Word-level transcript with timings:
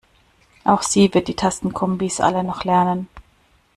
Auch 0.63 0.81
sie 0.81 1.13
wird 1.13 1.27
die 1.27 1.35
Tastenkombis 1.35 2.21
alle 2.21 2.43
noch 2.43 2.63
lernen. 2.63 3.07